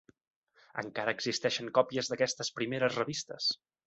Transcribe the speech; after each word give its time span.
Encara 0.83 1.13
existeixen 1.17 1.69
còpies 1.75 2.09
d'aquestes 2.13 2.49
primeres 2.61 2.97
revistes. 3.01 3.51